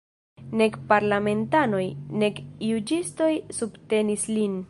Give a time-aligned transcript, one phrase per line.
[0.61, 1.83] Nek parlamentanoj,
[2.23, 4.59] nek juĝistoj subtenis lin.